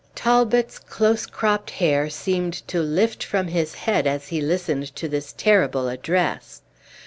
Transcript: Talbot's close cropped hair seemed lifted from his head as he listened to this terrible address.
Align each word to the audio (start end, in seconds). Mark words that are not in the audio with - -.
Talbot's 0.15 0.79
close 0.79 1.27
cropped 1.27 1.69
hair 1.69 2.09
seemed 2.09 2.63
lifted 2.73 3.21
from 3.23 3.49
his 3.49 3.75
head 3.75 4.07
as 4.07 4.29
he 4.29 4.41
listened 4.41 4.95
to 4.95 5.07
this 5.07 5.31
terrible 5.31 5.87
address. 5.87 6.63